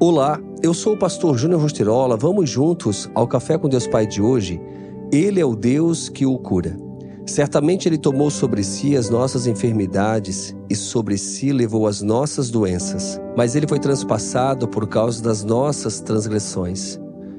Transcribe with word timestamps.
Olá, 0.00 0.40
eu 0.62 0.72
sou 0.72 0.92
o 0.92 0.96
pastor 0.96 1.36
Júnior 1.36 1.60
Rostirola. 1.60 2.16
Vamos 2.16 2.48
juntos 2.48 3.10
ao 3.16 3.26
Café 3.26 3.58
com 3.58 3.68
Deus 3.68 3.84
Pai 3.84 4.06
de 4.06 4.22
hoje. 4.22 4.60
Ele 5.10 5.40
é 5.40 5.44
o 5.44 5.56
Deus 5.56 6.08
que 6.08 6.24
o 6.24 6.38
cura. 6.38 6.76
Certamente 7.26 7.88
ele 7.88 7.98
tomou 7.98 8.30
sobre 8.30 8.62
si 8.62 8.96
as 8.96 9.10
nossas 9.10 9.48
enfermidades 9.48 10.54
e 10.70 10.76
sobre 10.76 11.18
si 11.18 11.50
levou 11.50 11.84
as 11.84 12.00
nossas 12.00 12.48
doenças. 12.48 13.20
Mas 13.36 13.56
ele 13.56 13.66
foi 13.66 13.80
transpassado 13.80 14.68
por 14.68 14.86
causa 14.86 15.20
das 15.20 15.42
nossas 15.42 15.98
transgressões. 15.98 16.96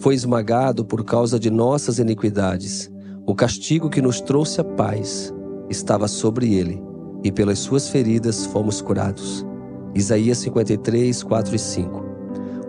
Foi 0.00 0.16
esmagado 0.16 0.84
por 0.84 1.04
causa 1.04 1.38
de 1.38 1.50
nossas 1.50 2.00
iniquidades. 2.00 2.90
O 3.24 3.32
castigo 3.32 3.88
que 3.88 4.02
nos 4.02 4.20
trouxe 4.20 4.60
a 4.60 4.64
paz 4.64 5.32
estava 5.68 6.08
sobre 6.08 6.52
ele, 6.52 6.82
e 7.22 7.30
pelas 7.30 7.60
suas 7.60 7.88
feridas 7.88 8.44
fomos 8.46 8.82
curados. 8.82 9.46
Isaías 9.94 10.38
53, 10.38 11.22
4 11.22 11.54
e 11.54 11.58
5. 11.58 12.09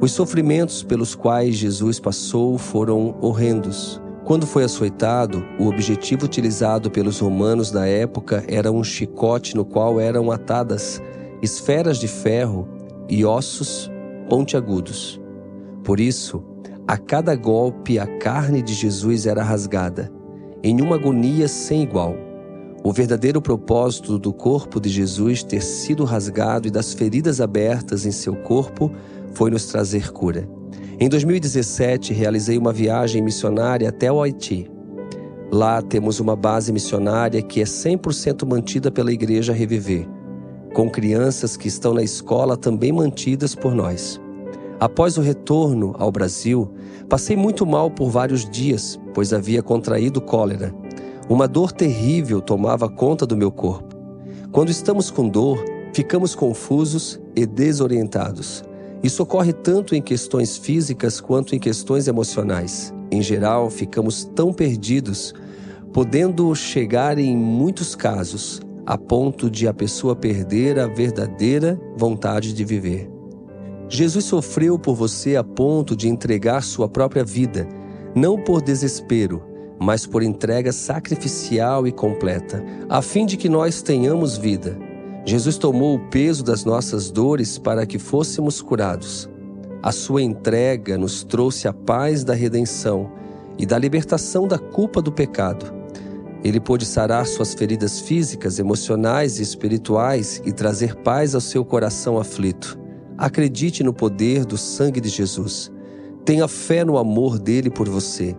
Os 0.02 0.14
sofrimentos 0.14 0.82
pelos 0.82 1.14
quais 1.14 1.56
Jesus 1.56 2.00
passou 2.00 2.58
foram 2.58 3.16
horrendos. 3.22 4.02
Quando 4.26 4.48
foi 4.48 4.64
açoitado, 4.64 5.46
o 5.60 5.68
objetivo 5.68 6.26
utilizado 6.26 6.90
pelos 6.90 7.20
romanos 7.20 7.70
da 7.70 7.86
época 7.86 8.44
era 8.48 8.72
um 8.72 8.84
chicote 8.84 9.56
no 9.56 9.64
qual 9.64 10.00
eram 10.00 10.32
atadas 10.32 11.00
esferas 11.40 12.00
de 12.00 12.08
ferro 12.08 12.68
e 13.08 13.24
ossos 13.24 13.92
pontiagudos. 14.28 15.22
Por 15.84 16.00
isso, 16.00 16.44
a 16.88 16.98
cada 16.98 17.36
golpe 17.36 18.00
a 18.00 18.08
carne 18.18 18.64
de 18.64 18.74
Jesus 18.74 19.28
era 19.28 19.44
rasgada, 19.44 20.12
em 20.64 20.82
uma 20.82 20.96
agonia 20.96 21.48
sem 21.48 21.84
igual. 21.84 22.16
O 22.84 22.92
verdadeiro 22.92 23.40
propósito 23.40 24.18
do 24.18 24.34
corpo 24.34 24.80
de 24.80 24.90
Jesus 24.90 25.44
ter 25.44 25.62
sido 25.62 26.04
rasgado 26.06 26.68
e 26.68 26.72
das 26.72 26.92
feridas 26.92 27.40
abertas 27.40 28.08
em 28.08 28.12
seu 28.12 28.36
corpo 28.36 28.92
foi 29.34 29.50
nos 29.50 29.66
trazer 29.66 30.12
cura. 30.12 30.48
Em 31.00 31.10
2017, 31.10 32.14
realizei 32.14 32.58
uma 32.58 32.72
viagem 32.72 33.22
missionária 33.22 33.90
até 33.90 34.12
o 34.12 34.22
Haiti. 34.22 34.70
Lá 35.52 35.82
temos 35.82 36.20
uma 36.20 36.36
base 36.36 36.72
missionária 36.72 37.42
que 37.42 37.60
é 37.60 37.64
100% 37.64 38.48
mantida 38.48 38.92
pela 38.92 39.12
Igreja 39.12 39.52
Reviver, 39.52 40.08
com 40.74 40.90
crianças 40.90 41.58
que 41.58 41.68
estão 41.68 41.94
na 41.94 42.04
escola 42.04 42.56
também 42.56 42.92
mantidas 42.92 43.56
por 43.56 43.74
nós. 43.74 44.22
Após 44.80 45.18
o 45.18 45.22
retorno 45.22 45.96
ao 46.00 46.12
Brasil, 46.12 46.72
passei 47.10 47.36
muito 47.36 47.66
mal 47.66 47.92
por 47.92 48.10
vários 48.10 48.50
dias, 48.50 49.00
pois 49.14 49.34
havia 49.34 49.62
contraído 49.62 50.22
cólera. 50.22 50.74
Uma 51.28 51.48
dor 51.48 51.72
terrível 51.72 52.42
tomava 52.42 52.90
conta 52.90 53.26
do 53.26 53.36
meu 53.36 53.52
corpo. 53.52 53.96
Quando 54.52 54.70
estamos 54.70 55.12
com 55.12 55.28
dor, 55.28 55.64
ficamos 55.94 56.34
confusos 56.36 57.20
e 57.36 57.46
desorientados. 57.46 58.64
Isso 59.04 59.24
ocorre 59.24 59.52
tanto 59.52 59.96
em 59.96 60.02
questões 60.02 60.58
físicas 60.58 61.20
quanto 61.20 61.56
em 61.56 61.60
questões 61.60 62.08
emocionais. 62.08 62.94
Em 63.12 63.22
geral, 63.22 63.70
ficamos 63.70 64.26
tão 64.36 64.54
perdidos, 64.54 65.34
podendo 65.92 66.54
chegar 66.54 67.18
em 67.18 67.36
muitos 67.36 67.96
casos 67.96 68.62
a 68.86 68.98
ponto 68.98 69.50
de 69.50 69.68
a 69.68 69.74
pessoa 69.74 70.16
perder 70.16 70.80
a 70.80 70.88
verdadeira 70.88 71.80
vontade 71.98 72.54
de 72.54 72.64
viver. 72.64 73.10
Jesus 73.90 74.26
sofreu 74.26 74.80
por 74.80 74.96
você 74.96 75.36
a 75.36 75.44
ponto 75.44 75.96
de 75.96 76.08
entregar 76.08 76.64
sua 76.64 76.88
própria 76.88 77.24
vida, 77.24 77.68
não 78.16 78.38
por 78.38 78.62
desespero, 78.62 79.44
mas 79.80 80.06
por 80.06 80.22
entrega 80.24 80.72
sacrificial 80.72 81.88
e 81.88 81.92
completa, 81.92 82.64
a 82.88 83.02
fim 83.02 83.26
de 83.26 83.36
que 83.36 83.50
nós 83.50 83.82
tenhamos 83.82 84.38
vida. 84.38 84.78
Jesus 85.26 85.58
tomou 85.58 85.96
o 85.96 86.10
peso 86.10 86.44
das 86.44 86.66
nossas 86.66 87.12
dores 87.12 87.58
para 87.58 87.86
que 87.86 88.00
fôssemos 88.00 88.62
curados. 88.62 89.30
A 89.84 89.92
sua 89.92 90.22
entrega 90.22 90.98
nos 90.98 91.24
trouxe 91.24 91.68
a 91.68 91.74
paz 91.74 92.24
da 92.24 92.34
redenção 92.34 93.12
e 93.58 93.66
da 93.66 93.78
libertação 93.78 94.48
da 94.48 94.58
culpa 94.58 95.02
do 95.02 95.12
pecado. 95.12 95.74
Ele 96.44 96.60
pôde 96.60 96.86
sarar 96.86 97.28
suas 97.28 97.54
feridas 97.54 98.00
físicas, 98.00 98.58
emocionais 98.58 99.40
e 99.40 99.44
espirituais 99.44 100.42
e 100.44 100.52
trazer 100.52 100.96
paz 100.96 101.36
ao 101.36 101.42
seu 101.42 101.64
coração 101.64 102.18
aflito. 102.18 102.80
Acredite 103.18 103.84
no 103.84 103.94
poder 103.94 104.44
do 104.46 104.58
sangue 104.58 105.00
de 105.00 105.10
Jesus. 105.10 105.72
Tenha 106.26 106.48
fé 106.48 106.84
no 106.84 106.98
amor 106.98 107.38
dele 107.38 107.70
por 107.70 107.88
você, 107.88 108.36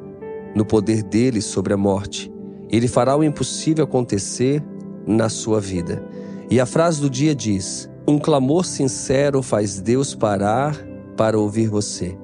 no 0.54 0.64
poder 0.64 1.04
dele 1.04 1.40
sobre 1.40 1.72
a 1.72 1.76
morte. 1.76 2.32
Ele 2.68 2.88
fará 2.88 3.16
o 3.16 3.22
impossível 3.22 3.84
acontecer 3.84 4.62
na 5.06 5.28
sua 5.28 5.60
vida. 5.60 6.04
E 6.52 6.60
a 6.60 6.66
frase 6.66 7.00
do 7.00 7.08
dia 7.08 7.34
diz: 7.34 7.88
Um 8.06 8.18
clamor 8.18 8.66
sincero 8.66 9.42
faz 9.42 9.80
Deus 9.80 10.14
parar 10.14 10.76
para 11.16 11.38
ouvir 11.38 11.66
você. 11.66 12.14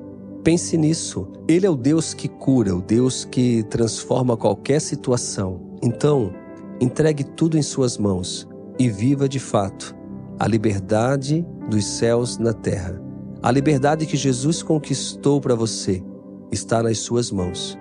Pense 0.45 0.77
nisso. 0.77 1.27
Ele 1.49 1.65
é 1.65 1.71
o 1.71 1.75
Deus 1.75 2.13
que 2.13 2.29
cura, 2.29 2.77
o 2.77 2.83
Deus 2.83 3.25
que 3.25 3.63
transforma 3.71 4.37
qualquer 4.37 4.83
situação. 4.83 5.79
Então, 5.83 6.31
entregue 6.79 7.25
tudo 7.25 7.57
em 7.57 7.63
Suas 7.63 7.97
mãos 7.97 8.47
e 8.79 8.91
viva 8.91 9.27
de 9.27 9.39
fato 9.39 9.97
a 10.39 10.47
liberdade 10.47 11.43
dos 11.71 11.87
céus 11.87 12.37
na 12.37 12.53
terra. 12.53 13.03
A 13.43 13.51
liberdade 13.51 14.05
que 14.05 14.17
Jesus 14.19 14.63
conquistou 14.63 15.41
para 15.41 15.55
você 15.55 16.05
está 16.53 16.83
nas 16.83 16.99
Suas 16.99 17.31
mãos. 17.31 17.79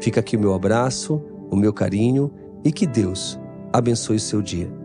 Fica 0.00 0.20
aqui 0.20 0.36
o 0.36 0.40
meu 0.40 0.54
abraço, 0.54 1.20
o 1.50 1.56
meu 1.56 1.72
carinho 1.72 2.30
e 2.64 2.70
que 2.70 2.86
Deus 2.86 3.40
abençoe 3.72 4.18
o 4.18 4.20
seu 4.20 4.40
dia. 4.40 4.79